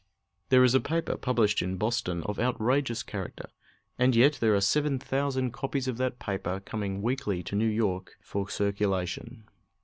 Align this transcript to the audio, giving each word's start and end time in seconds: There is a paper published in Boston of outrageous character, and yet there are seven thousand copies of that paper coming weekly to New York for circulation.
There 0.49 0.63
is 0.63 0.73
a 0.73 0.79
paper 0.79 1.15
published 1.15 1.61
in 1.61 1.77
Boston 1.77 2.23
of 2.23 2.39
outrageous 2.39 3.03
character, 3.03 3.51
and 3.99 4.15
yet 4.15 4.39
there 4.41 4.55
are 4.55 4.59
seven 4.59 4.97
thousand 4.97 5.51
copies 5.53 5.87
of 5.87 5.97
that 5.97 6.17
paper 6.17 6.59
coming 6.59 7.03
weekly 7.03 7.43
to 7.43 7.55
New 7.55 7.69
York 7.69 8.15
for 8.19 8.49
circulation. 8.49 9.43